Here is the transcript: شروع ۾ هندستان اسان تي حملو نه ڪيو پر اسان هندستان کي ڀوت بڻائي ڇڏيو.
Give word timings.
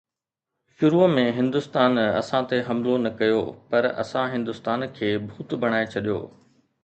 شروع 0.77 1.03
۾ 1.17 1.25
هندستان 1.39 1.91
اسان 2.21 2.43
تي 2.51 2.57
حملو 2.67 2.95
نه 3.03 3.11
ڪيو 3.19 3.43
پر 3.69 3.83
اسان 4.03 4.25
هندستان 4.35 4.79
کي 4.95 5.09
ڀوت 5.33 5.49
بڻائي 5.61 5.85
ڇڏيو. 5.93 6.19